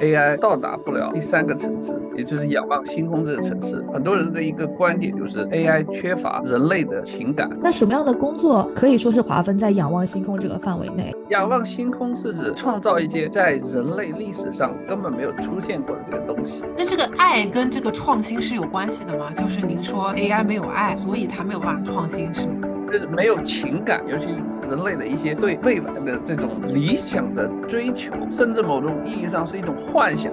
[0.00, 3.84] AI 到达不了第三个层次，也就是仰望星空这个层次。
[3.92, 7.48] 很多人的一个观点就是 AI 缺乏人类的情感。
[7.62, 11.14] 那什么样的工作可以说是划分在仰望星空这个范围内？
[11.30, 16.64] 仰望星空是指创造一些在人类历史上根本没有出现过的这个东西。
[16.76, 19.30] 那这个爱跟这个创新是有关系的吗？
[19.36, 22.67] 就是您说 AI 没有爱，所以它没有办法创新，是吗？
[22.90, 24.26] 就是没有情感，尤其
[24.62, 30.32] 人类的一些对未来的这种理想的追求，甚至某种意义上是一种幻想。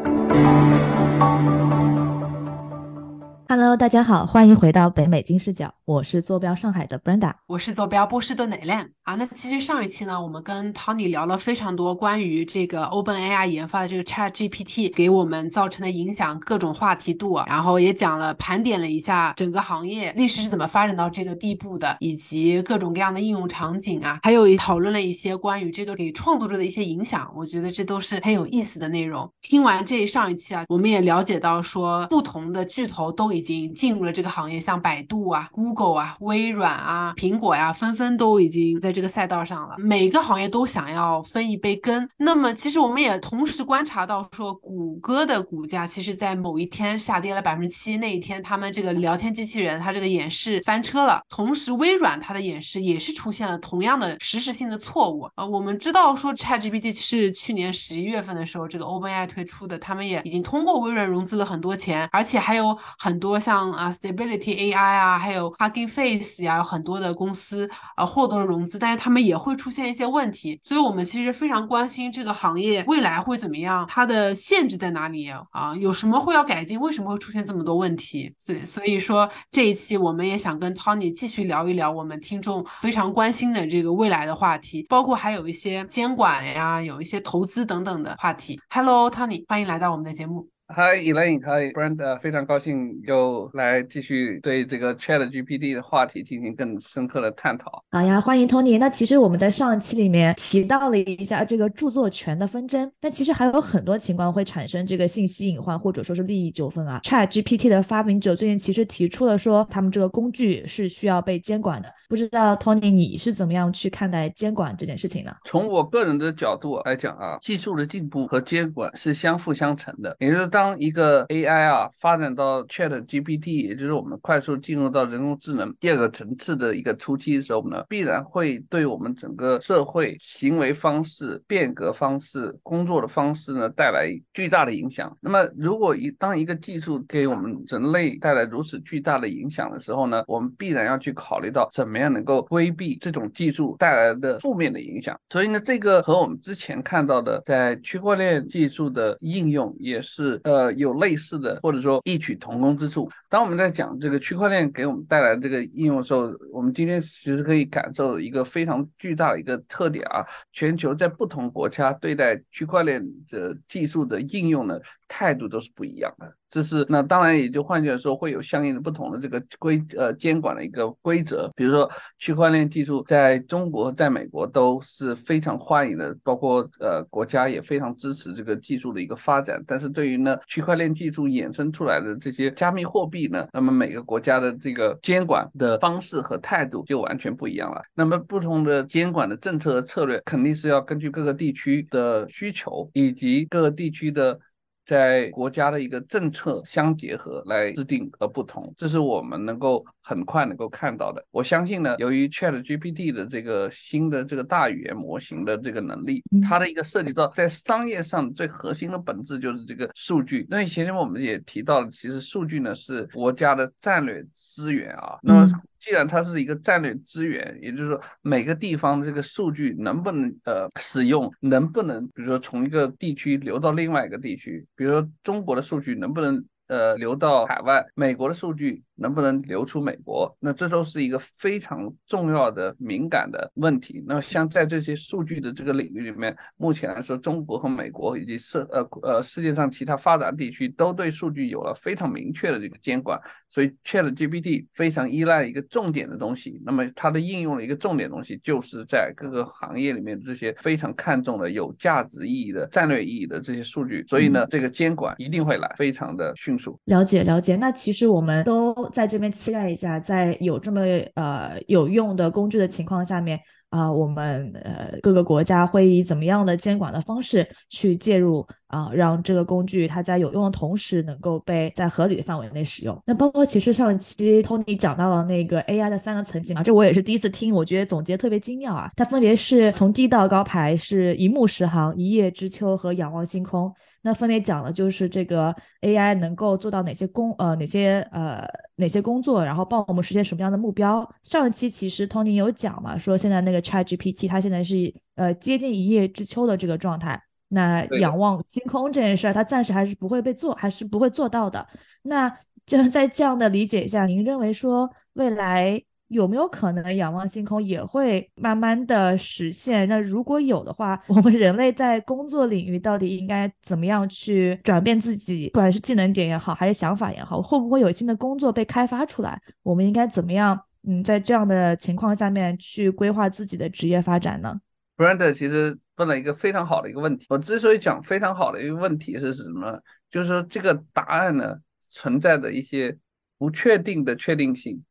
[3.50, 9.16] Hello，大家好，欢迎回到北美金视角，我是坐标上海的 Brenda，我是坐标波士顿的 Elaine 啊。
[9.16, 29.32] 那其实上一期呢，我们跟 Tony 聊了非常多关于这个 OpenAI 研发的这个 ChatGPT 给我们造成的影响，各种话题度，然后也讲了盘点了一下整个行业历史是怎么发展到这个地步的，以及各种各样的应用场景啊，还有讨论了一些关于这个给创作者的一些影响，我觉得这都是很有意思的内容。
[29.42, 33.36] 听完这上一期啊，我们也了解到说不同的巨头都。
[33.36, 39.76] 已经进入了这个行业，像百度啊、Google 啊、微软啊、苹果呀，纷纷都已经在这个赛道上了。
[39.78, 42.10] 每个行业都想要分一杯羹。
[42.18, 51.22] 那么，其实我们也同时观察到，说谷歌的股价其实在某一天下跌了百分之七，那一天他们这个聊天机器人它这个演示翻车了。
[51.30, 55.30] 同时，微软它的演示也是出现了同样的实时性的错误。
[55.36, 63.36] 呃，我们知道说 ChatGPT 是去年十一月份的时候这个 OpenAI 推出的，他们也已经通过微软融资了很多钱，而且还有很多。
[63.46, 75.76] 像啊，Stability AI 啊，还有 Hugging Face 呀，很多的公司啊获得了融资，但是他们也会出现一些问题，所以我们其实非常关心这个行业未来会怎么样，它的限制在哪里啊？
[75.76, 76.80] 有什么会要改进？
[76.80, 78.32] 为什么会出现这么多问题？
[78.38, 88.62] 所以所以说这一期我们也想跟 Tony 继续聊一聊我们听众非常关心的这个未来的话题，包括还有一些监管呀，有一些投资等等的话题。
[88.70, 90.55] Hello，Tony，欢迎来到我们的节目。
[90.68, 97.84] Hi Elaine，Hi Brenda，非常高兴又来继续对这个 Chat GPT 的话题进行更深刻的探讨。
[97.92, 98.80] 好呀，欢迎 Tony。
[98.80, 107.00] 那其实我们在上一期里面提到了一下这个著作权的纷争，但其实还有很多情况会产生这个信息隐患或者说是利益纠纷啊。
[107.04, 111.88] Chat GPT 的发明者最近其实提出了说，他们这个工具是需要被监管的。
[112.10, 115.32] 不知道 Tony 你是怎么样去看待监管这件事情呢？
[115.46, 120.50] 从我个人的角度来讲啊，技术的进步和监管是相辅相成的，也就是。
[120.56, 135.14] 当一个 AI 啊发展到 Chat GPT，也就是我们快速进入到人工智能第二个层次的一个初期的时候呢，必然会对我们整个社会行为方式、变革方式、工作的方式呢带来巨大的影响。
[135.20, 145.20] 那么，如果一当一个技术给我们人类带来如此巨大的影响的时候呢，我们必然要去考虑到怎么样能够规避这种技术带来的负面的影响。
[145.30, 150.42] 所以呢，这个和我们之前看到的在区块链技术的应用也是。
[150.46, 153.10] 呃，有类似的或者说异曲同工之处。
[153.28, 160.24] 当我们在讲这个区块链给我们带来这个应用的时候，我们今天其实可以感受一个非常巨大的一个特点啊，
[160.54, 164.80] 全球在不同国家对待区块链的技术的应用呢。
[165.08, 171.52] 态度都是不一样的，这是那当然也就换句话说，会有相应的不同的这个规呃监管的一个规则。
[171.56, 179.64] 比如说区块链技术在中国、在美国都是非常欢迎的，包括呃国家也非常支持这个技术的一个发展。
[179.68, 187.82] 但是对于呢区块链技术衍生出来的这些加密货币呢，那么每个国家的这个监管的方式和态度就完全不一样了。
[187.94, 194.40] 那么不同的监管的政策和策略，肯定是要根据各个地区的需求以及各个地区的。
[194.86, 201.26] 在国家的一个政策相结合来制定而不同，这是我们能够很快能够看到的。
[201.32, 210.46] 我相信呢，由于 Chat GPT 的这个新的这个大语言模型的这个能力，它的一个涉及到在商业上最核心的本质就是这个数据。
[210.50, 215.18] 那以前我们也提到了，其实数据呢是国家的战略资源啊。
[215.24, 215.52] 那么
[215.86, 228.82] 既然它是一个战略资源，也就是说每个地方的这个数据能不能呃使用，能不能比如说从一个地区流到另外一个地区，比如说中国的数据能不能呃流到海外，美国的数据。
[228.96, 230.36] 能不能流出美国？
[230.40, 234.04] 那这都是一个非常重要的敏感的问题。
[234.08, 243.20] 那么像在这些数据的这个领域里面，目前来说，中国和美国以及世呃呃世界上其他发达地区都对数据有了非常明确的这个监管。
[243.50, 246.62] 所以 Chat GPT 非常依赖一个重点的东西。
[246.66, 254.04] 那么它的应用的一个重点东西，就是在各个行业里面这些非常看重的有价值意义的战略意义的这些数据。
[254.08, 256.80] 所以呢，这个监管一定会来，非常的迅速。
[256.86, 257.56] 了解了解。
[257.56, 258.85] 那其实我们都。
[258.90, 260.82] 在这边期待一下，在有这么
[261.16, 263.40] 呃有用的工具的情况下面。
[263.76, 272.98] 啊，我们呃各个国家会以怎么样的监管的方式去介入啊，让这个工具它在有用的同时能够被在合理的范围内使用。
[273.06, 278.90] 那包括其实上一期 Tony 讲到了那个 AI 的三个层级嘛，这我也是第一次听，我觉得总结特别精妙啊。
[278.96, 283.70] 它分别是从低到高排是一目十行、一叶知秋和仰望星空。
[284.02, 291.04] 那分别讲了就是这个 AI 能够做到哪些工呃哪些呃哪些工作，然后帮我们实现什么样的目标。
[291.24, 297.20] 上一期其实 Tony 有讲嘛，说现在那个 ChatGPT 它现在是呃接近一叶知秋的这个状态。
[297.48, 301.66] 那仰望星空这件事儿，它暂时还是不会被做，还是不会做到的。
[302.04, 302.32] 那
[302.66, 305.82] 就是在这样的理解下，您认为说未来？
[306.10, 309.90] 有没有可能仰望星空也会慢慢的实现？
[309.90, 315.50] 那如果有的话，我们人类在工作领域到底应该怎么样去转变自己？
[315.50, 319.42] 不管是技能点也好，还是想法也好，会不会有新的工作被开发出来？
[319.64, 320.58] 我们应该怎么样？
[320.88, 324.60] 嗯，在这样的情况下面去规划自己的职业发展呢
[324.98, 327.26] ？Brand 其实问了一个非常好的一个问题。
[327.30, 329.82] 我之所以讲非常好的一个问题是什么？
[330.10, 331.56] 就是说这个答案呢
[331.90, 332.98] 存在的一些
[333.38, 334.84] 不确定的确定性。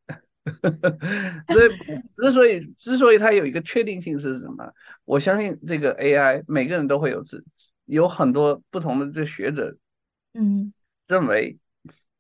[1.49, 1.71] 所以，
[2.15, 4.71] 之所以之所以它有一个确定性是什么？
[5.07, 7.43] 我相信这个 AI 每个人都会有自，
[7.87, 9.75] 有很多不同的这学者，
[10.35, 10.71] 嗯，
[11.09, 11.57] 认为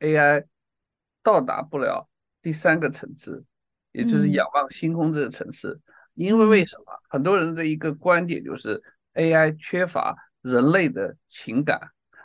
[0.00, 0.47] AI
[1.23, 2.09] 到达不了
[2.41, 3.44] 第三个层次，
[3.94, 5.81] 也就是仰望星空这个层次。
[6.12, 6.85] 因为为什么？
[7.08, 8.82] 很多人的一个观点就是
[9.14, 11.81] AI 缺乏人类的情感，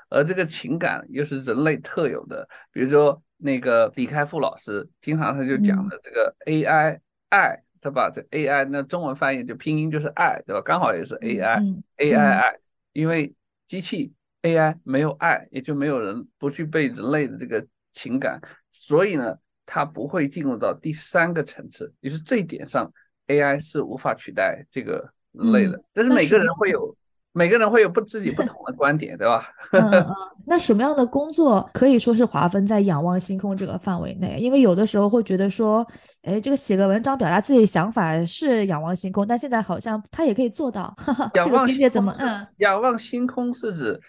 [0.10, 3.24] 而这个情感又是人类特有的，比如说。
[3.42, 7.00] 那个李开复老师经常他就讲的这个 AI
[7.30, 8.10] 爱，他把？
[8.10, 10.62] 这 AI 那中文翻译就拼音就是爱，对吧？
[10.62, 12.60] 刚好也是 AI AI 爱，
[12.92, 13.34] 因为
[13.66, 14.12] 机器
[14.42, 18.42] AI 没有爱，也就没有人不具备人类的这个情感，
[18.74, 19.38] 所以呢，
[19.72, 21.94] 它不会进入到第三个层次。
[22.02, 22.92] 也是这一点上
[23.28, 25.80] ，AI 是无法取代这个人类的。
[25.94, 26.96] 但是每个人会有。
[27.32, 29.48] 每个人会有不自己不同的观点，对吧？
[29.72, 30.08] 嗯嗯。
[30.48, 34.40] 那什么样的工作可以说是划分在仰望星空这个范围内？
[34.40, 35.86] 因为有的时候会觉得说，
[36.24, 40.94] 哎，这个写个文章表达自己想法是仰望星空，但现在好像他也可以做到。
[41.36, 42.16] 仰 望星空怎么？
[42.18, 44.02] 嗯，仰望星空是指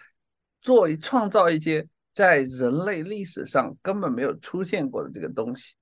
[0.62, 1.86] 做创造一些
[2.20, 5.74] 在人类历史上根本没有出现过的这个东西，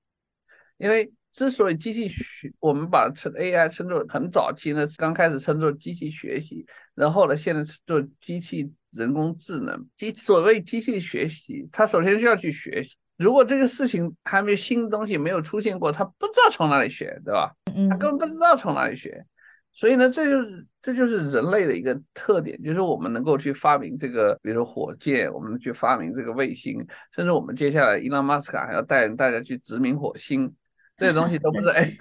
[0.78, 1.12] 因为。
[1.30, 9.86] 之所以机器学，我们把称 AI 称作很早期呢，刚开始称作机器学习，然后呢，现在做机器人工智能。
[9.94, 12.96] 机所谓机器学习，它首先就要去学习。
[13.18, 17.54] 如果这个事情还没有新东西没有出现过，它不知道从哪里学，对吧？
[17.90, 19.24] 它根本不知道从哪里学。
[19.72, 26.84] 所以呢，这就是这就是人类的一个特点，就是我们能够去发明这个，比如说火箭，我们去发明这个卫星，
[27.14, 30.52] 甚至我们接下来伊朗马斯克还要带领大家去殖民火星。
[30.96, 31.96] 这些东西都不是 A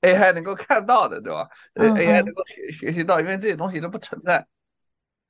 [0.02, 4.44] A I 能够看到的，对吧？A I 能够学学习到，因为这些东西都不存在。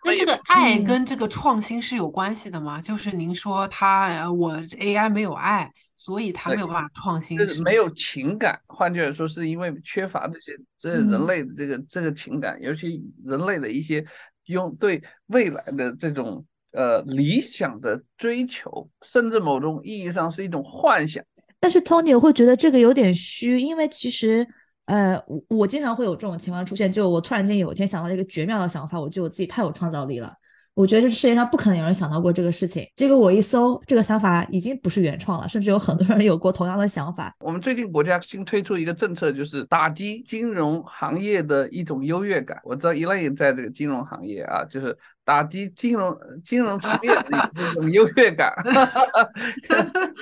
[0.04, 2.80] 那这个爱跟这个创新是有关系的吗？
[2.80, 8.58] 就是您说他我 A I 没有爱，所以他没有办法创新，是没有情感。
[8.66, 14.04] 换句话说，是因为缺乏这些这人类的这个这个情感，尤其人类的一些
[14.46, 21.22] 用对未来的这种呃理想的追求，甚至某种意义上是一种幻想。
[21.62, 24.48] 但是 Tony 我会觉得这个有点虚，因为其实，
[24.90, 30.34] 呃，我我经常会有这种情况出现，就我突然间有一天想到一个绝妙的想法，我觉得我自己太有创造力了。
[30.74, 32.84] 我觉得这世界上不可能有人想到过这个事情。
[32.96, 37.32] 结果我一搜，这个想法已经不是原创了，甚至有很多人有过同样的想法。
[37.38, 42.58] 我们最近国家新推出一个政策，就是打击金融行业的一种优越感。
[42.64, 48.52] 我知道一类也在这个金融行业啊，就是打击金融金融从业者这种 优越感。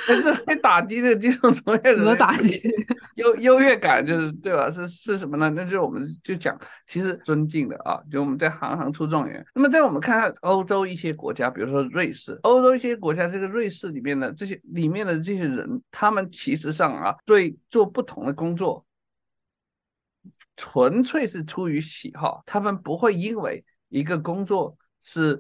[0.07, 2.61] 但是会打击这个金融从业者打击
[3.17, 4.07] 优优越感？
[4.07, 4.71] 就是对吧？
[4.71, 5.50] 是是什么呢？
[5.50, 9.45] 那就我们就讲，其实尊敬的啊，就我们在行行出状元。
[9.55, 10.35] 那么在我们看看。
[10.43, 18.85] 欧洲一些国家，比如说瑞士，欧洲一些国家，这个瑞士里面的这些里面的这些人，他们其实上啊，对做不同的工作，
[20.57, 25.38] 纯粹是出于喜好，他们不会因为一个工作是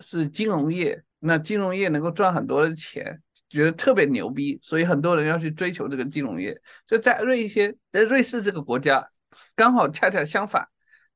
[0.00, 6.58] 是金融业，那金融业能够赚很多的钱，觉得特别牛逼，所以很多人要去追求这个金融业。
[6.86, 9.04] 就在瑞一些，在瑞士这个国家，
[9.54, 10.66] 刚好恰恰相反，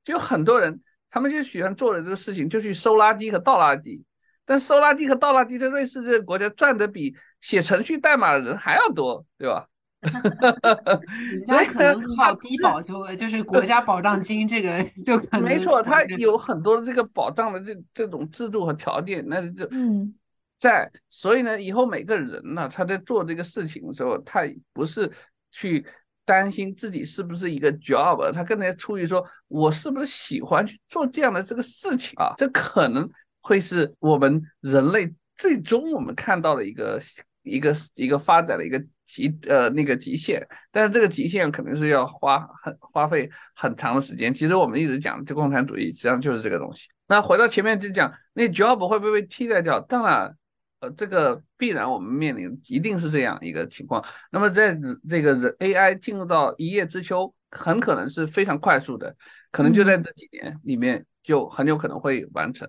[0.04, 0.80] 就有很多人。
[1.14, 4.02] 他们就喜欢做的这个事情，就去收垃圾和倒垃圾。
[4.46, 9.68] 但收垃圾和倒垃圾在瑞士这个国家赚的比写程序代码的人还要多，对吧？
[11.46, 15.82] 人家可能靠低保就就是国家保障金，这个就可能没错。
[15.82, 20.12] 他有很多的这个保障的这这种制度和条件，那就嗯，
[20.58, 24.40] 在所以呢，以后每个人呢，他在做这个事情的时候，他
[24.72, 25.10] 不是
[25.52, 25.86] 去
[26.24, 32.34] 担心自己是不是一个 job，他更加出于说我是不是喜欢去做这样的这个事情啊？
[32.36, 33.08] 这可能
[33.40, 37.00] 会是我们人类最终我们看到的一个
[37.42, 44.32] 一个一个发展的一个极呃那个极限，但是这个极限肯定是要花很花费很长的时间。
[44.32, 46.88] 其实我们一直讲这共产主义实际上就是这个东西。
[47.06, 49.78] 那回到前面就讲那 job 会不会被替代掉？
[49.80, 50.34] 当然。
[50.80, 54.04] 呃，这个必然我们面临一定是这样一个情况。
[54.32, 54.76] 那么在
[55.08, 59.14] 这个人 AI 进入到一叶知秋，很可能是非常快速的，
[59.52, 62.68] 可能就在这几年里面就很有可能会完成。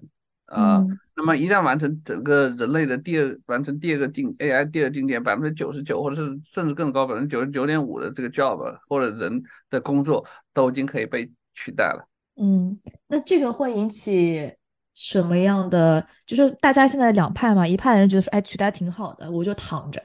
[0.53, 8.57] 呃，那么一旦完成，整个人类的第二完成第二个境 AI 第二境界，百分之九十九或者是甚至更高百分之九十九点五的这个 job
[8.87, 12.07] 或者人的工作都已经可以被取代了。
[12.35, 14.53] 嗯，那这个会引起。
[14.95, 16.05] 什么样的？
[16.27, 19.99] 就是大家现在两派嘛，一派人觉得说，哎，取代挺好的，我就躺着，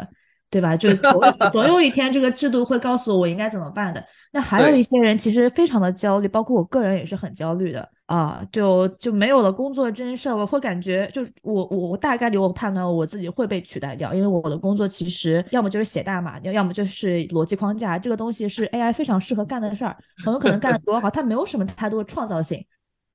[0.49, 0.75] 对吧？
[0.75, 1.21] 就 总
[1.53, 4.03] 总有一天这个制度会告诉我我应该怎么办的。
[4.33, 22.65] 那还有一些人其实非常的焦虑，包括我个人也是很焦虑的啊，就就没有了工作这件事儿，我会感觉，就我我我大概率我判断我自己会被取代掉，因为我的工作其实要么就是写代码，要要么就是逻辑框架，这个东西是 AI 非常适合干的事儿，很有可能干的多好，它没有什么太多的创造性。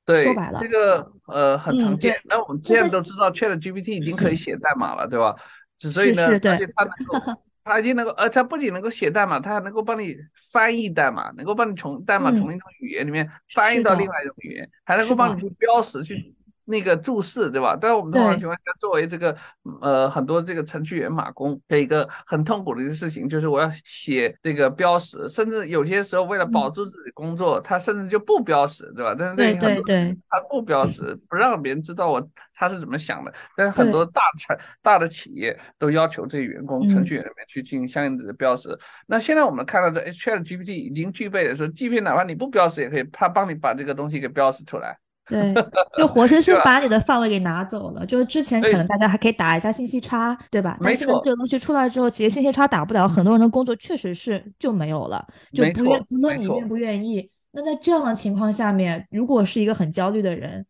[0.06, 2.16] 对，说白了，这个呃很常见。
[2.26, 5.36] 那我们现在都知道，Chat GPT 已经可以写代码了，对吧？
[5.92, 10.16] 所以呢，而且它能够，它已经能够，呃，它不仅能够写代码，它还能够帮你
[10.52, 16.36] 翻译代码，能够帮你从代码从一种语言里面翻译到另外一种语言，还能够帮你去标识去。
[16.66, 17.78] 那个注释对吧？
[17.80, 19.36] 但我们通常情况下，作为这个
[19.82, 29.16] 呃很多这个程序员码工的一个很痛苦的一个事情，就是我要写这个标识，甚至有些时候为了保住自己工作，他甚至就不标识，对吧？
[29.18, 33.34] 但是对对对，他不标识，不让别人知道我他是怎么想的。
[33.58, 38.70] 但是很多大产大的企业都要求这些员工程序员里面去进行相应的标识。
[39.08, 44.98] 那现在我们看到的 Chat GPT 已经具备的说，即便哪怕你不标识也可以，他帮你把这个东西给标识出来。
[45.30, 45.54] 对，
[45.98, 48.06] 就活生生把你的范围给拿走了。
[48.06, 50.78] 就是之前可能大家还可以打一下信息差，对吧？
[50.84, 57.30] 但现在这个东西出来之后，其实信息差打不了，很多人的工作确实是就没有了，就不愿不论你愿不愿意。
[57.52, 60.66] 那在这样的情况下面，如果是一个很焦虑的人，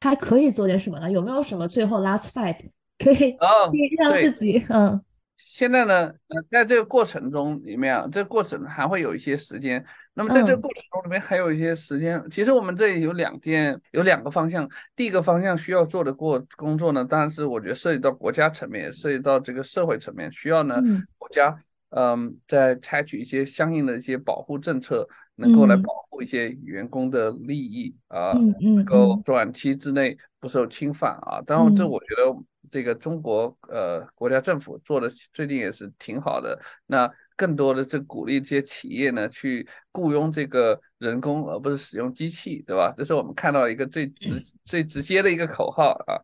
[0.00, 1.10] 他还可以做点什么呢？
[1.10, 2.58] 有没有什么最后 last fight
[2.98, 3.26] 可以可
[3.74, 5.00] 以让自己嗯？
[5.38, 9.84] 现在呢，呃，在这个过程中里面啊，这个过程还会有一些时间。
[10.14, 12.22] 那么在这个过程中里面还有一些时间。
[12.30, 14.68] 其实我们这里有两件，有两个方向。
[14.94, 20.80] 第一个方向需要做的过工作呢，当然是我觉得涉及到国家层面，涉及到这个社会层面，需要呢
[21.18, 21.56] 国家，
[21.90, 31.40] 嗯，在采取一些相应的一些保护政策，能够来保护一些员工的利益啊，能够短期之内不受侵犯啊。
[31.46, 32.44] 当然，这我觉得。
[32.70, 37.10] 这个中国呃国家政府做的最近也是挺好的，那
[37.42, 42.94] 更多的这鼓励这些企业呢去雇佣这个人工，而不是使用机器，对吧？
[42.96, 46.22] 这是我们看到一个最直最直接的一个口号啊。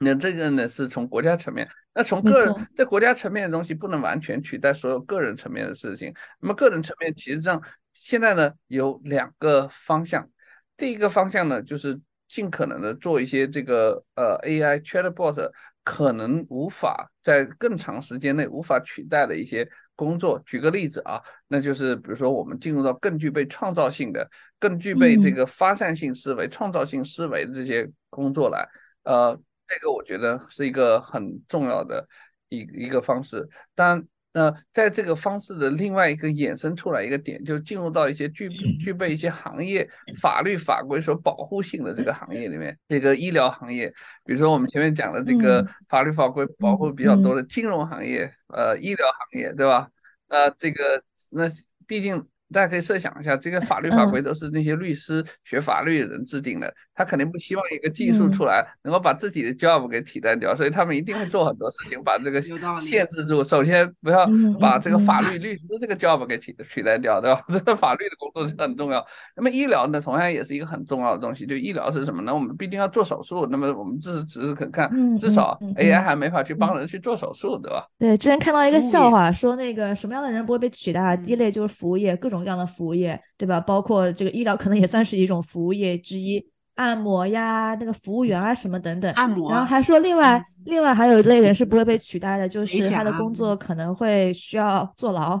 [0.00, 6.12] 那这个呢是从国家层面，那从个人在国家层面的东西不能完全取代所有个人层面的事情。
[6.40, 7.62] 那么个人层面其实上
[7.94, 10.28] 现在呢有两个方向，
[10.76, 12.00] 第一个方向呢就是。
[12.28, 15.48] 尽可能的做一些这个呃 AI chatbot
[15.84, 20.40] 可能无法在更长时间内无法取代的一些工作。
[20.46, 28.68] 举个例子啊，那就是比如说我们进入到更具备创造性的、更具备这个发散性思维、创造性思维的这些工作来，
[29.02, 29.36] 呃，
[29.66, 32.06] 这个我觉得是一个很重要的
[32.48, 33.48] 一一个方式。
[33.74, 34.06] 当然。
[34.36, 39.88] 那在这个方式的另外一个衍生出来一个点，就进入到一些具具备一些行业
[40.20, 43.88] 法律法规所保护性的这个行业里面，这个医疗行业，
[44.26, 49.88] 比如说我们前面讲的这个法律法规保护比较多的金融行业，呃，医疗行业，对吧？
[50.28, 51.44] 那这个那
[51.86, 52.22] 毕竟。
[52.52, 63.44] 大家可以设想一下，这个法律法规都是那些律师学法律的人制定的，他肯定不希望一个技术出来能够把自己的 job 给替代掉，所以他们一定会做很多事情把这个限制住。
[63.44, 64.26] 首先不要
[64.58, 67.44] 把这个法律律师这个 job 给取取代掉，对吧？
[67.52, 69.04] 这个法律的工作是很重要。
[69.36, 71.44] 那么医疗呢，同样也是一个很重要的东西。
[71.44, 72.34] 就医疗是什么呢？
[72.34, 77.86] 我们毕竟要做手术，那么我们只是只是可看，至少 AI 还没法去帮人去做手术，对吧？
[77.98, 81.14] 对，之前看到一个笑话，说那个什么样的人不会被取代？
[81.18, 82.36] 第一类就是服务业，各种。
[82.46, 83.58] 各样的服务业，对吧？
[83.58, 86.46] 包括这个医疗，可能也算是一种服务业之一。
[86.76, 89.12] 按摩呀，那个服务员啊，什么等等。
[89.12, 89.50] 按摩。
[89.50, 95.38] 然后还说，另外，另外还有一类人是不会被取代的，就是他的工作可能会需要坐牢。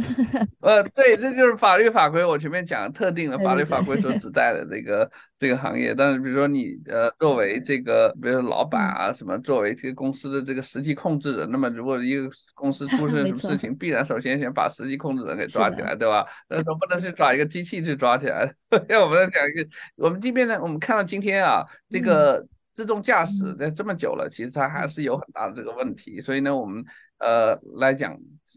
[0.60, 2.24] 呃，对，这就是法律法规。
[2.24, 5.94] 我前面讲特定的法律法规所指代的这个这个行业。
[5.94, 16.26] 但是，比如说你呃，作为这个，比如说老板嗯啊，什么，作为这个公司的这个实际控制人，那么如果一个 公司出现什么事情，必然首先先把实际控制人给抓起来，对吧？
[16.48, 18.52] 那总不能 去抓一个机器去抓起来。
[18.88, 26.20] 要我们在讲一个，我们即便呢，我们看到今天啊，这嗯个自动驾驶嗯在这么久了，其实它还是有很大的这个问题。
[26.20, 26.84] 所以呢，我们
[27.18, 28.16] 呃来讲，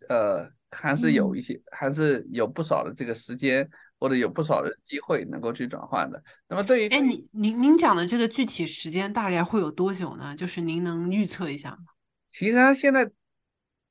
[0.10, 0.50] 呃。
[0.74, 6.24] 还是有嗯一些，还是有不少的这个时间，或者有不少的机会能够去转换的。
[6.48, 10.36] 那么对于哎，您您您讲的这个具体时间大概会有多久呢？
[10.36, 11.86] 就是您能预测一下吗？
[12.30, 13.10] 其实它现在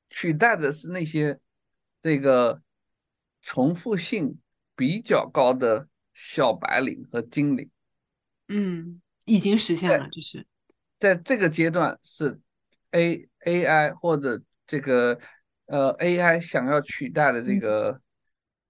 [0.09, 1.39] 取代的是那些
[2.01, 2.61] 这个
[3.41, 4.37] 重复性
[4.75, 7.69] 比较高的小白领和精灵，
[8.49, 10.45] 嗯，已经实现了，就是。
[10.99, 12.39] 在这个阶段是
[12.91, 15.19] A AI 或者这个
[15.73, 17.59] 呃 AI 想要取代的这嗯。
[17.59, 17.99] 个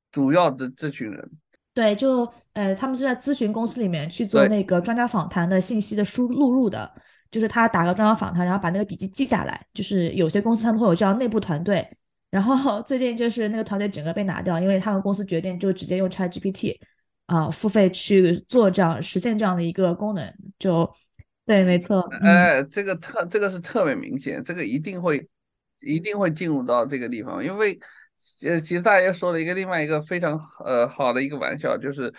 [0.09, 1.31] 主要的这群人。
[1.73, 6.89] 对，就呃，他们是在咨询公司里面去做那个专家访谈的信息的输录入的，
[7.29, 9.65] 就是他打个专家访谈，然后把那个笔记记下来。
[9.73, 11.85] 就是有些公司他们会有这样内部团队，
[12.29, 16.77] 然后最近就是那个团队整个被拿掉，因为他们公司决定就直接用 ChatGPT
[17.25, 20.89] 啊、付费去做这样实现这样的一个功能，就
[21.45, 22.21] 对，没错，嗯。
[22.21, 25.27] 哎，这个特这个是特别明显，这个一定会
[25.83, 27.79] 一定会进入到这个地方，因为
[28.43, 32.13] 呃，其实大家说了一个另外一个非常呃好的一个玩笑，就是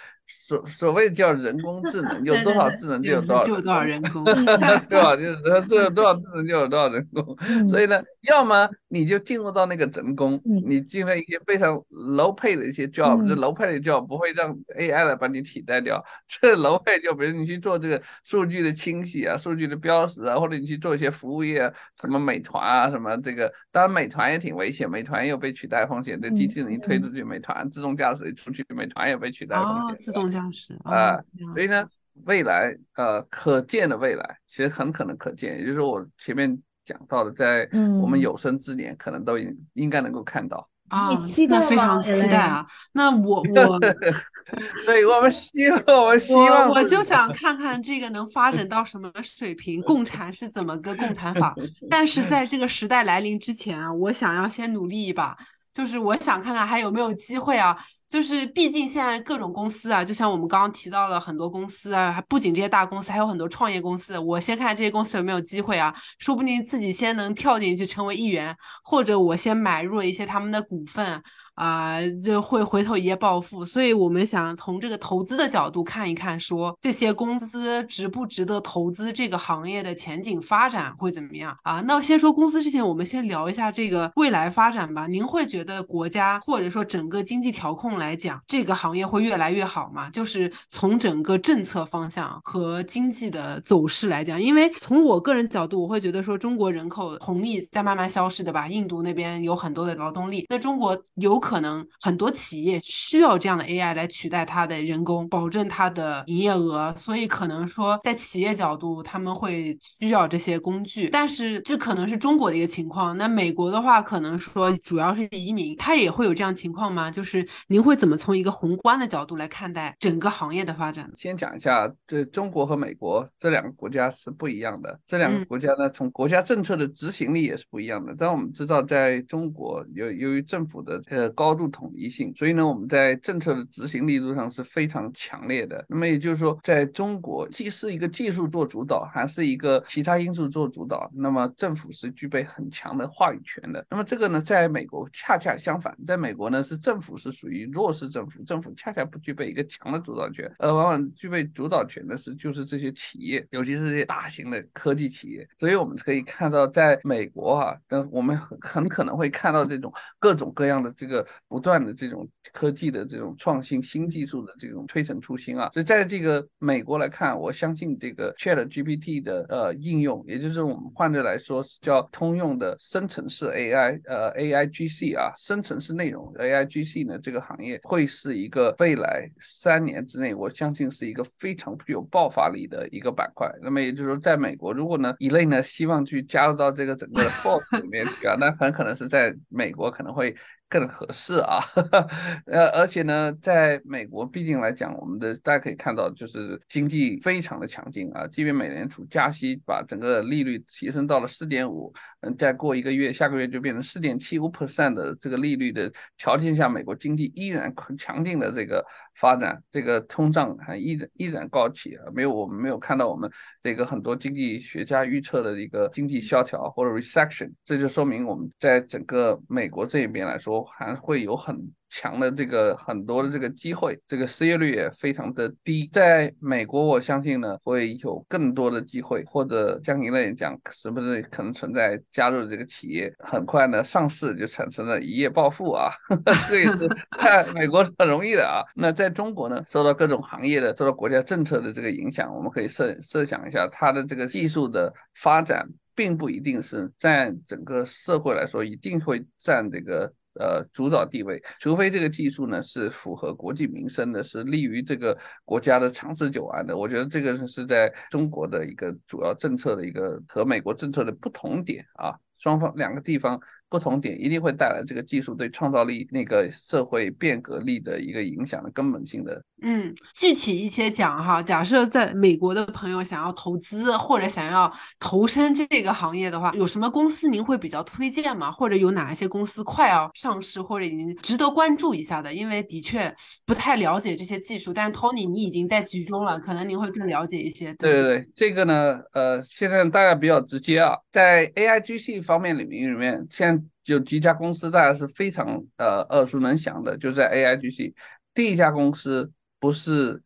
[0.47, 4.23] 所所谓叫人工智能，有多少智能就有多少有多少人工？
[4.91, 5.17] 对吧？
[5.17, 7.35] 就是做有多少智能就有多少人工，
[7.67, 16.05] 所以呢，要么你就进入到那个人工，嗯你进入一些非常 low pay 的一些 job，这嗯 low pay 的 job 不会让 AI 来把你替代掉。
[16.29, 21.73] 这 low pay 就比如你去做这个数据的清洗啊、数据的标识啊，或者你去做一些服务业啊，
[22.03, 26.21] 什么美团啊，什么这个，当然美团也挺危险，美团也有被取代风险。
[26.21, 29.97] 这机器人一推出去，美团自动驾驶一出去，美团也被取代风哦，险。
[29.99, 31.17] 自动驾驶啊
[31.55, 31.87] 所以呢，
[32.25, 37.69] 未来呃可见的未来，其实很可能可见，也就是说我前面讲到的，在
[38.03, 40.69] 我们嗯有生之年，可能都应应该能够看到。
[40.89, 42.67] 啊，你期待吗那非常期待啊！
[42.93, 43.81] 那我我
[44.85, 51.55] 对我们希望，我们希我望我就想看看这个能发展到什么水平，共产是怎么个共产法？
[51.89, 55.35] 但是在这个时代来临之前啊，我想要先努力一把，
[55.73, 57.75] 就是我想看看还有没有机会啊。
[58.09, 64.19] 就是毕竟现在各种公司啊，就像我们刚刚提到了很多公司啊，不仅这些大公司，还有很多创业公司。
[64.19, 71.23] 我先看这些公司有没有机会啊，说不定自己先能跳进去成为一员，或者我先买入了一些他们的股份。
[71.55, 81.81] 啊、就会回头一夜暴富，所以我们想从这个投资的角度看一看，说这些公司值不值得投资，这个行业的前景发展会怎么样啊？
[81.83, 85.07] 那先说公司之前，我们先聊一下这个未来发展吧。
[85.07, 90.11] 您会觉得国家或者说整个经济调控来讲，这个行业会越来越好吗？
[90.11, 113.17] 就是从整个政策方向和经济的走势来讲，因为从我个人角度，我会觉得说中国人口红利在慢慢消失的吧，印度那边有很多的劳动力，那中国有可能很多企业需要这样的 AI 来取代它的人工，保证它的营业额，所以可能说在企业角度他们会需要这些工具，但是这可能是中国的一个情况。
[113.17, 117.11] 那美国的话，可能说主要是移民，它也会有这样情况吗？
[117.11, 121.11] 就是您会怎么从一个宏观的角度来看待整个行业的发展？
[121.17, 124.99] 先讲一下，这中国和美国这两个国家是不一样的。
[125.07, 128.15] 这两个嗯国家呢，从国家政策的执行力也是不一样的。
[128.17, 135.85] 但我们知道，在中国由由于政府的呃高度统一性，所以呢，我们在政策的执行力度上是非常强烈的。
[135.89, 143.85] 那么也就是说，在中国既是一个技术做主导，还是一个其他因素做主导，那么政府是具备很强的话语权的。
[143.91, 155.47] 那么这个呢，在美国恰恰相反，在美国呢是政府是属于弱势政府，政府恰恰不具备一个强的主导权，而往往具备主导权的是就是这些企业，尤其是这些大型的科技企业。
[155.59, 165.71] 所以我们可以看到，在美国哈、那我们很很可能会看到这种各种各样的这个不断的这种科技的这种创新、新技术的这种推陈出新啊。
[165.73, 183.51] 所以在这个美国来看，我相信这个 Chat GPT 的呃应用，也就是我们换着来说是叫通用的生成式 AI，呃 AIGC 啊，生成式内容 AIGC 呢这个行业会是一个未来三年之内，我相信是一个非常具有爆发力的一个板块。
[183.63, 190.35] 那么也就是说，在美国，如果呢一类呢希望去加入到这个整个 Force 里面去啊，那很可能是在美国可能会
[190.69, 191.61] 更合适啊。
[192.47, 198.27] 呃，而且呢，在美国，毕竟来讲，我们的大家可以看到，就是经济非常的强劲啊。
[198.27, 208.85] 即便美联储加息，把整个利率提升到了四点五，嗯，再过一个月，下个月就变成四点七五 percent 的这个利率的条件下，美国经济依然强劲的这个
[209.17, 212.05] 发展，这个通胀还依然依然高企啊。
[212.15, 213.31] 没有，我们没有看到我们
[213.63, 221.73] 这个很多经济学家预测的一个经济萧条或者 recession，这就说明我们在整个美国这一边来说，还会有很。
[221.97, 225.89] 强的这个很多的这个机会，这个失业率也非常的低。
[225.93, 235.89] 在美国，我相信呢会有更多的机会，或者像您来讲，是不是可能存在加入这个企业，很快呢上市就产生了一夜暴富啊？
[236.51, 236.89] 这也是
[237.23, 238.59] 在美国很容易的啊。
[238.75, 245.65] 那在中国呢，受到各种行业的、受到国家政策的这个影响，我们可以设设想一下，它的这个技术的发展，
[245.95, 250.13] 并不一定是在整个社会来说一定会占这个。
[250.39, 256.77] 呃，主导地位，除非这个技术呢是符合国计民生的，是利于这个国家的长治久安的。
[256.77, 263.41] 我觉得这个是是在中国的一个主要政策的一个和美国政策的不同点啊，双方两个地方。
[263.75, 269.43] 不同点一定会带来这个技术对创造力、那个社会变革力的一个影响的根本性的。
[269.63, 278.49] 嗯，具体一些讲哈，假设在美国的朋友想要投资或者想要投身这个行业的话，有什么公司您会比较推荐吗？
[278.49, 282.33] 或者有哪一些公司快要上市或者已经值得关注一下的？
[282.33, 283.13] 因为的确
[283.45, 287.75] 不太了解这些技术，但是 Tony 你已经在局中了，可能您会更了解一些。
[287.75, 297.95] 对对对，这个呢，呃，现在大家比较直接啊，在 AIGC 方面领域里面，现就几家公司，大家是非常呃耳熟能详的，就在 AIGC，
[298.35, 300.24] 第一家公司不是。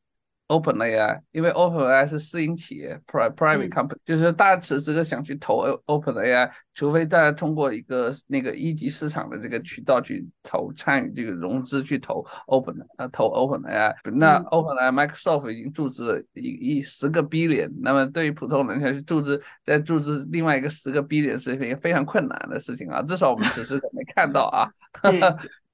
[0.48, 13.94] OpenAI，因为 OpenAI 是私营企业，private company，就是大家此时想去投 OpenAI，除非大家通过一个那个一级市场的这个渠道去投，参与这个融资去投 Open，呃，投 OpenAI。
[14.14, 24.68] 那 OpenAI，Microsoft 已经注资了一一十个 billion，那么对于普通人想去注资，再注资另外一个十个 billion 是一个非常困难的事情啊，至少我们此时没看到啊。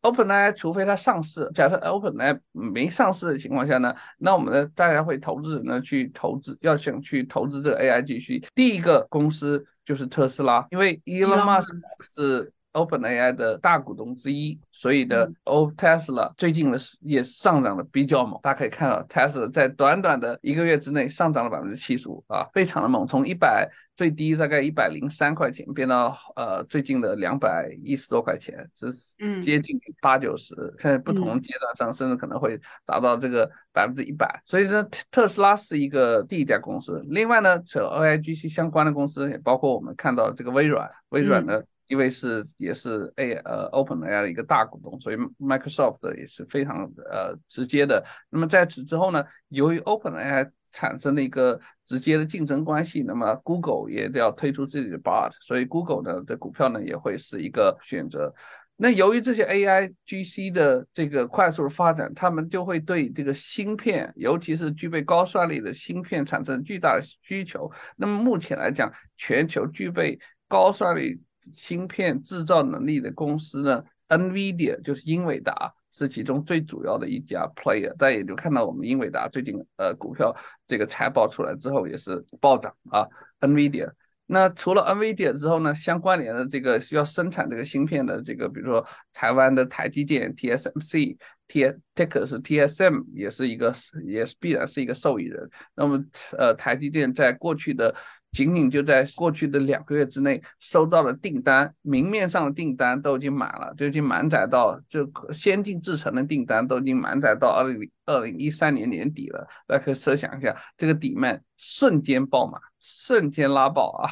[0.05, 11.69] OpenAI 除非它上市，假设 OpenAI 没上市的情况下呢，那我们的大家会投资人呢去投资，要想去投资这个 AI 技术，第一个公司就是特斯拉，因为 Elon Musk
[12.15, 12.53] 是。
[12.75, 18.39] OpenAI 的大股东之一，所以呢 O Tesla 最近的也上涨的比较猛。
[18.43, 30.55] 大家可以看到，Tesla 在短短的一个月之内上涨了百分之七十五啊，非常的猛，从一百最低大概一百零三块钱变到呃最近的两百一十多块钱，这是接近八九十。
[30.79, 34.43] 现在不同阶段上，甚至可能会达到这个百分之一百。
[34.45, 37.01] 所以呢，特斯拉是一个第一家公司。
[37.09, 41.63] 另外呢，和 AIGC 相关的公司也包括我们看到这个微软，微软呢。
[41.87, 48.05] 因为是也是 A 呃 OpenAI 的一个大股东，所以 Microsoft 也是非常呃直接的。
[48.31, 58.35] 那么在此之后呢，由于 OpenAI 产生了一个直接的竞争关系，那么 Google 也要推出自己的 Bot，所以 Google 呢的股票呢也会是一个选择。
[58.77, 67.71] 那由于这些 AI GC 的这个快速的发展，他们就会对这个芯片，尤其是具备高算力的芯片产生巨大的需求。
[67.95, 70.19] 那么目前来讲，全球具备
[70.49, 77.95] 高算力芯片制造能力的公司呢，NVIDIA 就是英伟达是其中最主要的一家 player。
[77.97, 80.35] 大家也就看到我们英伟达最近呃股票
[80.67, 83.07] 这个财报出来之后也是暴涨啊。
[83.41, 83.91] NVIDIA
[84.27, 95.47] 那除了 NVIDIA 之后呢，相关联的这个需要生产这个芯片的这个，比如说台湾的台积电 TSMC T Ticker 是 TSM 也是一个也是必然是一个受益人。
[95.77, 96.03] 那么
[96.39, 97.95] 呃台积电在过去的
[98.35, 109.47] 仅仅就在过去的两个月之内，收到了订单，明面上的订单都已经满了，就已经满载到，就先进制程的订单都已经满载到二零二零一三年年底了。
[109.67, 114.11] 大家可以设想一下，这个底面瞬间爆满，瞬间拉爆啊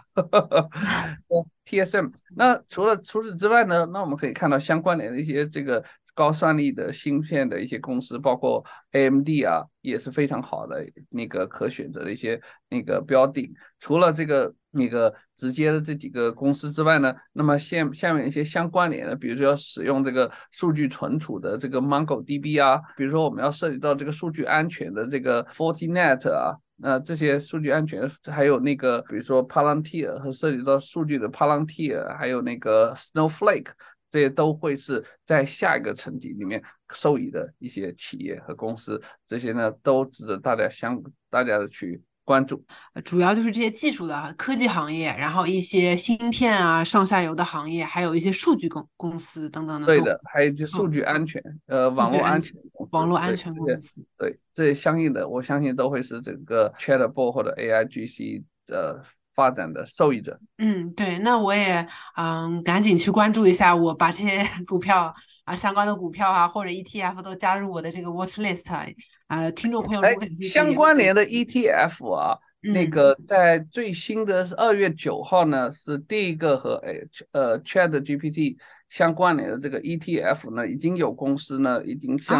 [1.67, 2.13] ！TSM。
[2.35, 3.85] 那除了除此之外呢？
[3.93, 5.85] 那我们可以看到相关联的一些这个。
[6.15, 13.53] 高算力的芯片的一些公司，包括 AMD 啊，也是非常好的那个可选择的一些那个标的。
[13.81, 33.71] 除了这个那个直接的这几个公司之外呢，那么下下面一些相关联的，比如说要使用这个数据存储的这个 MongoDB 啊，比如说我们要涉及到这个数据安全的这个 Fortinet 啊，那这些数据安全还有那个比如说 Palantir 和涉及到数据的 Palantir，还有那个 Snowflake。
[34.13, 42.63] 这些都会是在下一个层级里面受益的一些企业和公司，这些呢都值得大家相大家的去关注，
[43.03, 49.87] 主要就是这些技术的科技行业，然后一些芯片啊上下游的行业，还有一些数据公公司等等的。
[49.87, 52.55] 对的，还有就数据安全，呃，网络安全
[52.91, 54.05] 网络安全公司。
[54.19, 59.03] 对，这相应的，我相信都会是整个 Chatbot 或者 AIGC 的。
[59.35, 65.15] 发展的受益者，嗯，对，那我也嗯，赶紧去关注一下，我把这些 股票
[65.45, 68.87] 啊，相关的股票啊，或者 ETF 都加入我的这个 watch list 啊，
[69.29, 78.57] 呃，听众朋友如果相关联的 ETF 啊，那个在最新的二月九号呢，是第一个和 H 呃 Chat GPT
[78.91, 82.39] 相关联的这个 ETF 呢，已经有公司呢已经向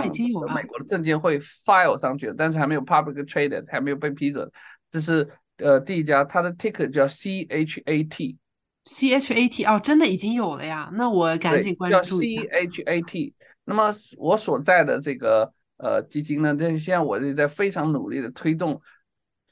[0.55, 4.51] 美国的证监会 file 上去了，但是还没有 public traded，还没有被批准，
[4.91, 5.27] 这是。
[5.63, 12.43] 呃，第一家，它的 ticker 叫 C H A T，C H A T 哦，真的已经有了呀，那我赶紧关注一下。
[12.43, 18.81] 叫 C H A T，那么我所在的这个呃基金呢，这现在我是在非常努力的推动，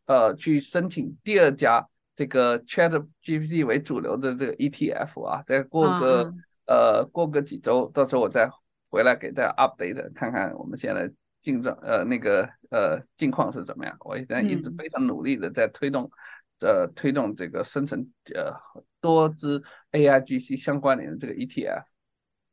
[0.06, 6.32] 呃，去申请第二家这个 Chat GPT 为主流的这个 ETF 啊，再过个
[6.66, 8.50] 呃过个几周，到时候我再
[8.88, 11.10] 回来给大家 update，看看我们现在。
[11.42, 13.96] 进状呃那个呃境况是怎么样？
[14.00, 16.10] 我现在一直非常努力的在推动，
[16.60, 18.52] 呃推动这个生成呃
[19.00, 21.84] 多支 AIGC 相关联的这个 ETF。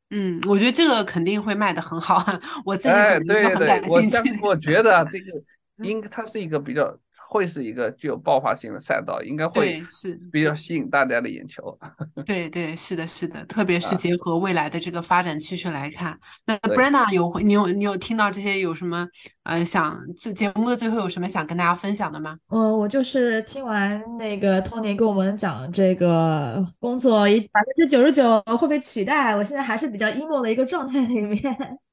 [0.10, 2.24] 嗯，我觉得这个肯定会卖的很好，
[2.66, 2.96] 我自己
[3.26, 5.32] 对对对，我我觉得这个
[5.84, 6.98] 应它是一个比较。
[7.30, 11.78] 会是一个具有爆发性的赛道，应该会是比较吸引大家的眼球。
[12.26, 16.18] 对对，是的，是的，特别是结合未来的这个发展趋势来看。
[16.46, 19.06] 那 Brenda 有你有你有听到这些有什么
[19.44, 22.38] 呃想这节目的最后有什么想跟大家分享的吗？
[22.48, 31.42] 我我就是听完那个 Tony 跟我们讲这个工作一百分之九十九会被取代，我现在还是比较 emo 的一个状态里面。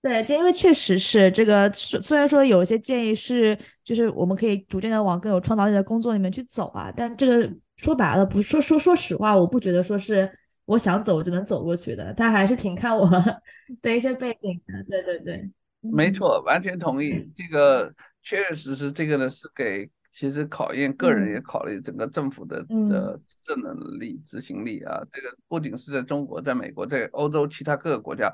[0.05, 10.31] 对，这因为确实是这个，虽然说有一些建议是，就是我们可以逐渐的往更有创造力的工作里面去走啊，但这个说白了，不说说说实话，我不觉得说是
[10.67, 13.09] 我想走就能走过去的，他还是挺看我
[13.81, 14.85] 的一些背景的。
[14.85, 17.27] 对对对，没错，完全同意。
[17.35, 17.91] 这个
[18.23, 25.01] 确确实实，这个呢是给其实考验个人，也考虑整个政府的的执政能力、执行力啊。
[25.11, 28.31] 这个不仅是在中国，在美国，在欧洲其他各个国家，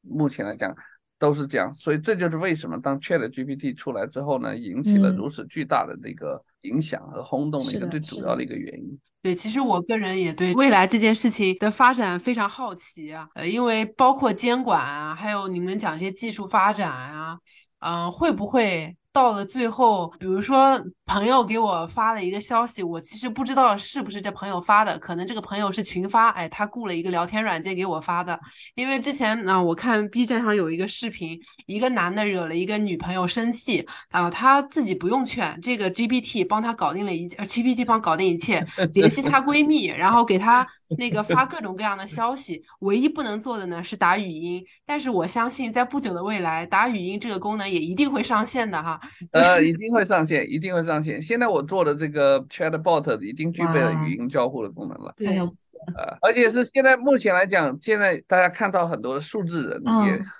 [0.00, 0.74] 目前来讲。
[1.20, 8.98] 都是这样，所以这就是为什么当 Chat GPT 出来之后呢，引起了如此巨大的那个影响和轰动的一个最主要的一个原因。
[9.22, 17.38] 对，其实我个人也对未来这件事情的发展非常好奇啊，呃，因为包括监管啊，还有你们讲这些技术发展啊，
[17.80, 18.96] 嗯，会不会？
[19.12, 28.38] 到了最后，比如说朋友给我发了一个消息，我其实不知道是不是这朋友发的，可能这个朋友是群发，哎，他雇了一个聊天软件给我发的。
[28.76, 40.64] 因为之前呢，我看 B 站上有一个视频，一个男的惹了一个女朋友生气，啊，他自己不用劝，这个 GPT 帮他搞定了一，GPT 帮搞定一切， 联系她闺蜜，然后给她
[40.98, 44.64] 那个发各种各样的消息，唯一不能做的呢是打语音。
[44.86, 48.99] 但是我相信，在不久的未来，打语音这个功能也一定会上线的哈。
[49.32, 51.20] 呃， 一定会上线，一定会上线。
[51.22, 55.12] 现在我做的这个 Chatbot 已经具备了语音交互的功能了。
[55.16, 59.82] 对，呃，而且是现在目前来讲，现在大家看到很多的数字人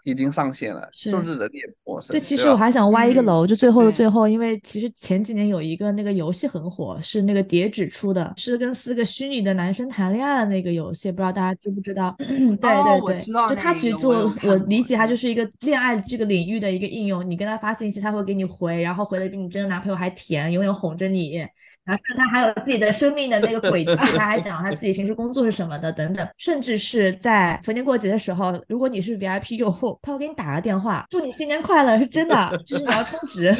[0.04, 2.12] 也已经上线了，数字人也陌生。
[2.12, 12.14] 对，其实我还想挖一个楼，就最后的最后，因为其实前几年有一个那个游戏很火，是那个叠纸出的，是跟四个虚拟的男生谈恋爱的那个游戏，不知道大家知不知道？
[12.18, 13.18] 对对对，
[13.48, 18.49] 就他其实做，我理解他就是一个恋爱这个领域的一个应用，你跟他发信息，他会给你。
[18.50, 21.46] 回，然后回的比你真的男朋友还甜，永远哄着你。
[21.82, 26.28] 然后他还有自己的生命的那个轨迹，他还讲他自己平时工作是什么的等等。
[26.36, 33.56] 甚至是在逢年过节的时候，如果你是 VIP 用户，他会给你打个电话，祝你新年快乐，是真的，就是你要充值。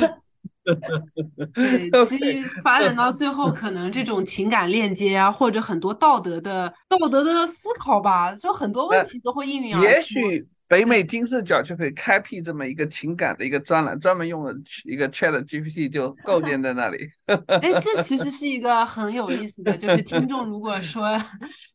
[1.55, 9.91] 对，其实发展到最后，可能这种情感链接啊，或者很多道德的道德的思考吧，就很多问题都会应运而生。
[9.91, 10.49] 也许。
[10.71, 14.55] 北美金视角就可以开辟这么一个情感的一个专栏，专门用了
[14.85, 17.11] 一个 Chat GPT 就构建在那里。
[17.27, 21.21] 哎，这其实是一个很有意思的，就是听众如果说，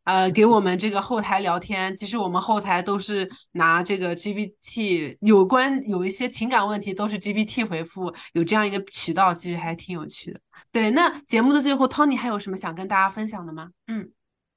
[0.06, 10.40] 呃，给我们这个后台聊天，其实我们后台都是拿这个 GPT 有关有一些情感问题都是 GPT 回复，有这样一个渠道，其实还挺有趣的。
[10.72, 13.72] 对，那节目的最后，Tony 还有什么想跟大家分享的吗？
[13.88, 14.10] 嗯。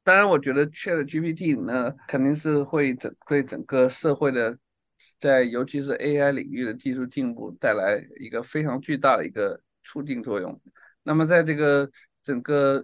[0.08, 4.58] 当然，我觉得 Chat GPT 呢，肯定是会整对整个社会的，
[5.20, 10.58] 在尤其是 AI 领域的技术进步带来一个非常巨大的一个促进作用。
[11.02, 11.90] 那么，在这个
[12.22, 12.82] 整个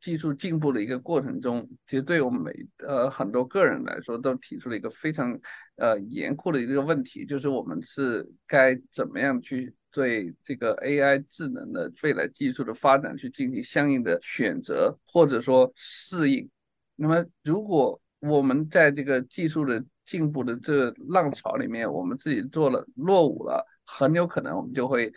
[0.00, 2.50] 技术进步的一个过程中，其实对我们每
[2.88, 5.38] 呃很多个人来说，都提出了一个非常
[5.76, 16.48] 呃严酷的一个问题，就是我们是该怎么样去对这个 AI 智能的未来技术的发展去进行相应的选择，或者说适应。
[16.96, 25.12] 那么，如果我们在这个技术的进步的这浪潮里面，我们自己做了落伍了，很有可能我们就会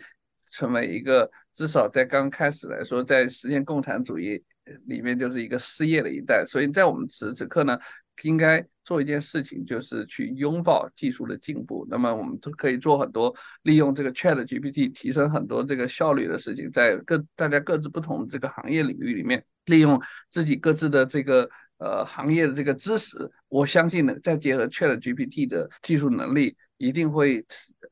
[0.50, 4.42] 成为一个至少在刚开始来说，在实现共产主义
[4.86, 6.44] 里面就是一个失业的一代。
[6.44, 7.78] 所以在我们此时此刻呢，
[8.22, 11.86] 应该做一件事情，就是去拥抱技术的进步。
[11.88, 21.48] 那么我们都可以做很多利用这个 Chat GPT 提升很多这个效率的事情，在各大家各自不同这个行业领域里面，利用自己各自的这个。
[21.78, 23.16] 呃，行业的这个知识，
[23.48, 27.44] 我相信呢，再结合 Chat GPT 的技术能力，一定会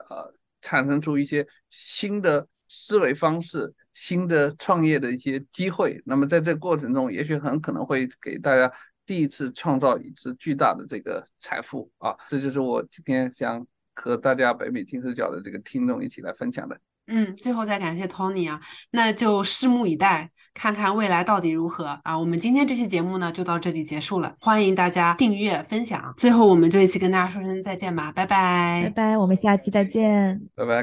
[0.09, 6.01] 呃产生出一些新的思维方式、新的创业的一些机会。
[6.07, 8.73] 那么在这个过程中，也许很可能会给大家
[9.05, 12.17] 第一次创造一次巨大的这个财富啊！
[12.27, 16.81] 这就是我今天想和大家北美金视角的这个听众一起来分享的。
[17.07, 18.59] 嗯，最后再感谢 Tony 啊，
[18.93, 22.19] 那就拭目以待，看看未来到底如何啊！
[22.19, 26.15] 我们今天这期节目呢就到这里结束了，欢迎大家订阅分享。
[26.17, 30.83] 最后我们这一期跟大家说声再见吧，拜拜，拜拜，我们下期再见，拜拜。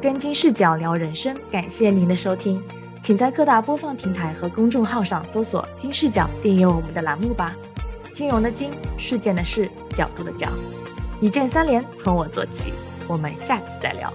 [0.00, 2.62] 跟金视角聊人生，感谢您的收听，
[3.02, 7.54] 请在各大播放平台和公众号上搜索“金视角”，订阅我们的栏目吧。
[8.14, 10.48] 金融的金，事件的事，角度的角。
[11.20, 12.72] 一键三连，从我做起。
[13.06, 14.12] 我们下次再聊。